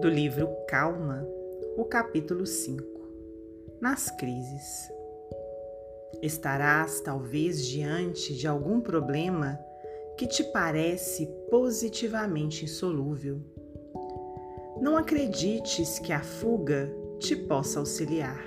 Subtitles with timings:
[0.00, 1.28] Do livro Calma,
[1.76, 2.82] o capítulo 5
[3.82, 4.90] Nas crises.
[6.22, 9.60] Estarás talvez diante de algum problema
[10.16, 13.42] que te parece positivamente insolúvel.
[14.80, 18.42] Não acredites que a fuga te possa auxiliar.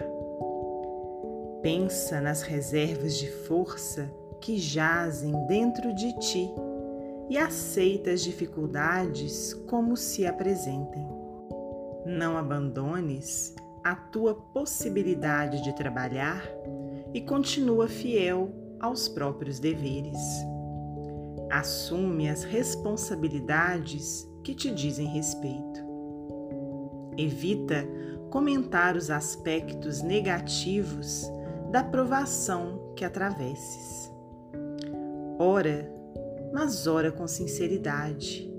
[1.61, 4.11] Pensa nas reservas de força
[4.41, 6.49] que jazem dentro de ti
[7.29, 11.22] e aceita as dificuldades como se apresentem.
[12.05, 16.43] Não abandones a tua possibilidade de trabalhar
[17.13, 20.17] e continua fiel aos próprios deveres.
[21.49, 25.81] Assume as responsabilidades que te dizem respeito.
[27.17, 27.85] Evita
[28.29, 31.31] comentar os aspectos negativos
[31.71, 34.11] da provação que atravesses.
[35.39, 35.91] Ora,
[36.51, 38.51] mas ora com sinceridade,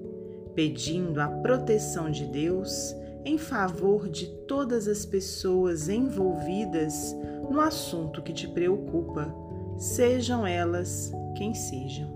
[0.55, 7.15] pedindo a proteção de Deus em favor de todas as pessoas envolvidas
[7.51, 9.35] no assunto que te preocupa,
[9.79, 12.13] sejam elas quem sejam.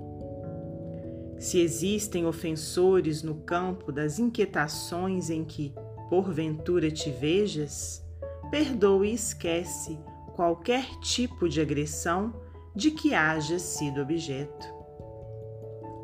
[1.39, 5.73] Se existem ofensores no campo das inquietações em que,
[6.11, 8.05] porventura, te vejas,
[8.51, 9.99] perdoe e esquece
[10.35, 12.35] qualquer tipo de agressão
[12.75, 14.67] de que haja sido objeto.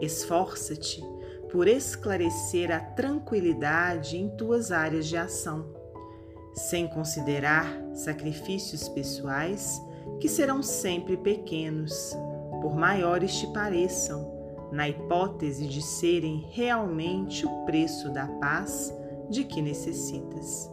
[0.01, 1.03] Esforça-te
[1.55, 5.65] por esclarecer a tranquilidade em tuas áreas de ação,
[6.53, 9.81] sem considerar sacrifícios pessoais
[10.19, 12.13] que serão sempre pequenos,
[12.61, 14.35] por maiores te pareçam,
[14.73, 18.93] na hipótese de serem realmente o preço da paz
[19.31, 20.69] de que necessitas.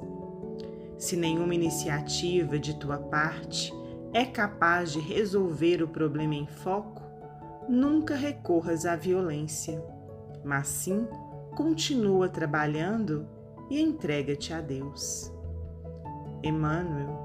[0.98, 3.72] Se nenhuma iniciativa de tua parte
[4.14, 7.04] é capaz de resolver o problema em foco,
[7.70, 10.01] nunca recorras à violência
[10.44, 11.08] mas sim
[11.56, 13.28] continua trabalhando
[13.70, 15.32] e entrega-te a Deus.
[16.44, 17.18] Emmanuel,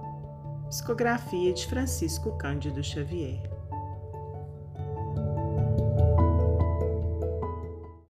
[0.69, 3.41] psicografia de Francisco Cândido Xavier.